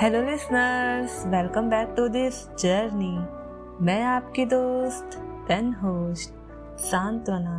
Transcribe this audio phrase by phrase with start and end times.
[0.00, 5.16] Hello listeners welcome back to this journey मैं आपकी दोस्त
[5.48, 6.34] पेन होस्ट
[6.80, 7.56] सांत्वना।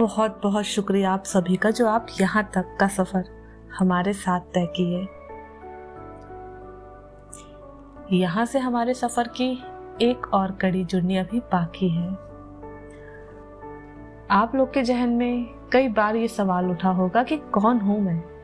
[0.00, 3.24] बहुत बहुत शुक्रिया आप सभी का जो आप यहाँ तक का सफ़र
[3.78, 5.02] हमारे साथ तय किए।
[8.18, 9.50] यहाँ से हमारे सफ़र की
[10.02, 12.08] एक और कड़ी जुड़नी अभी बाकी है।
[14.30, 18.37] आप लोग के जहन में कई बार ये सवाल उठा होगा कि कौन हूँ मैं?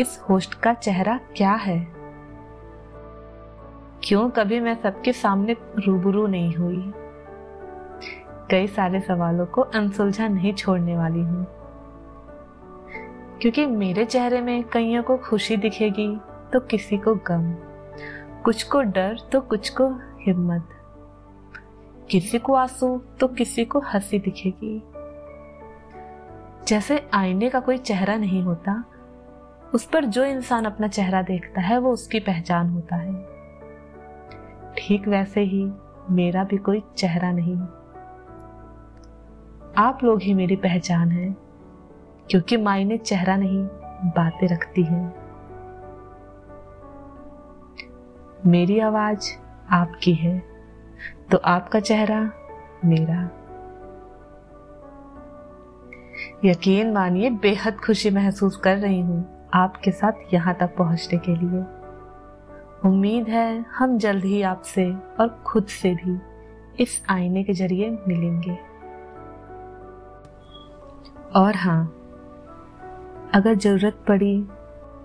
[0.00, 1.78] इस होस्ट का चेहरा क्या है?
[4.04, 6.92] क्यों कभी मैं सबके सामने रूबरू नहीं हुई?
[8.50, 11.46] कई सारे सवालों को अनसुलझा नहीं छोड़ने वाली हूँ।
[13.40, 16.08] क्योंकि मेरे चेहरे में कईयों को खुशी दिखेगी
[16.52, 17.52] तो किसी को गम,
[18.44, 19.88] कुछ को डर तो कुछ को
[20.20, 20.68] हिम्मत,
[22.10, 24.82] किसी को आँसू तो किसी को हँसी दिखेगी।
[26.68, 28.84] जैसे आईने का कोई चेहरा नहीं होता
[29.74, 33.12] उस पर जो इंसान अपना चेहरा देखता है, वो उसकी पहचान होता है।
[34.78, 35.72] ठीक वैसे ही
[36.10, 37.56] मेरा भी कोई चेहरा नहीं।
[39.78, 41.36] आप लोग ही मेरी पहचान है,
[42.30, 43.64] क्योंकि मायने चेहरा नहीं,
[44.06, 45.02] बातें रखती है।
[48.46, 49.32] मेरी आवाज़
[49.70, 50.38] आपकी है
[51.30, 52.20] तो आपका चेहरा
[52.84, 53.30] मेरा।
[56.44, 61.64] यकीन मानिए, बेहद खुशी महसूस कर रही हूँ। आपके साथ यहाँ तक पहुँचने के लिए।
[62.88, 66.18] उम्मीद है हम जल्द ही आपसे और खुद से भी
[66.82, 68.58] इस आईने के ज़रिए मिलेंगे।
[71.34, 71.96] और हाँ
[73.34, 74.42] अगर ज़रूरत पड़ी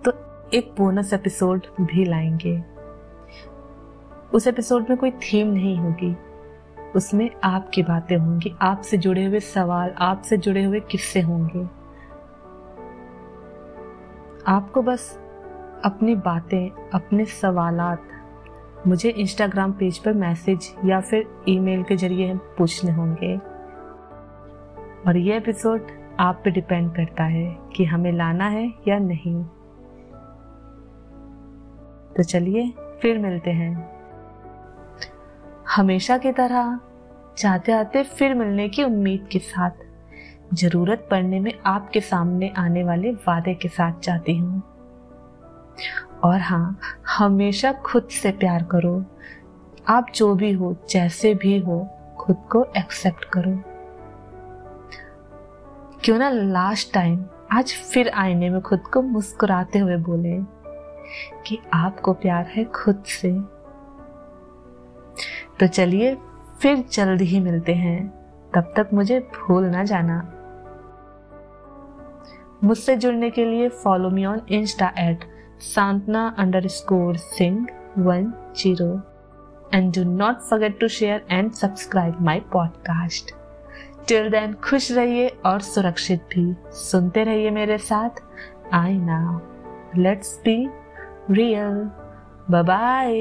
[0.06, 0.12] तो
[0.54, 2.64] एक बोनस एपिसोड भी लाएँगे।
[4.34, 6.16] उस एपिसोड में कोई थीम नहीं होगी।
[6.96, 11.85] उसमें आपकी बातें होंगी, आपसे जुड़े हुए सवाल, आपसे जुड़े हुए किस्से होंगे।
[14.48, 15.20] आपको बस
[15.86, 18.04] अपनी बातें, अपने सवालात
[18.88, 23.38] मुझे इंस्टाग्राम पेज पर मैसेज या फिर ईमेल के ज़रिए पूछने होंगे।
[25.08, 25.88] और ये एपिसोड
[26.20, 29.44] आप पे डिपेंड करता है कि हमें लाना है या नहीं।
[32.18, 33.96] तो चलिए फिर मिलते हैं।
[35.76, 36.80] हमेशा की तरह
[37.38, 39.85] चाहते आते फिर मिलने की उम्मीद के साथ।
[40.56, 44.64] ज़रूरत पड़ने में आपके सामने आने वाले वादे के साथ जाती हूँ।
[46.24, 46.80] और हाँ
[47.18, 49.06] हमेशा खुद से प्यार करो।
[49.88, 51.90] आप जो भी हो, जैसे भी हो,
[52.20, 53.64] खुद को एक्सेप्ट करो।
[56.04, 60.40] क्यों ना लास्ट टाइम आज फिर आईने में खुद को मुस्कुराते हुए बोले
[61.48, 63.40] कि आपको प्यार है खुद से।
[65.60, 66.18] तो चलिए,
[66.62, 70.32] फिर जल्द ही मिलते हैं। तब तक मुझे भूल ना जाना।
[72.64, 75.20] मुझसे जुड़ने के लिए follow me on Insta at
[75.60, 76.36] Santana
[76.68, 77.68] underscore Singh
[77.98, 79.02] one zero
[79.74, 83.36] and do not forget to share and subscribe my podcast
[84.08, 88.10] till then खुश रहिए और सुरक्षित भी। सुनते रहिए मेरे साथ।
[88.74, 89.42] आई ना
[89.98, 90.70] लेट्स बी
[91.32, 91.92] रियल
[92.52, 93.14] बाय